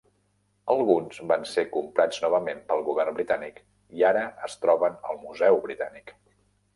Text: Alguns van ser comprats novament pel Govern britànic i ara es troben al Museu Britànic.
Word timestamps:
Alguns 0.75 1.17
van 1.31 1.43
ser 1.49 1.63
comprats 1.75 2.21
novament 2.23 2.63
pel 2.71 2.81
Govern 2.87 3.15
britànic 3.19 3.59
i 3.99 4.07
ara 4.13 4.23
es 4.49 4.57
troben 4.65 4.97
al 5.11 5.21
Museu 5.27 5.61
Britànic. 5.67 6.11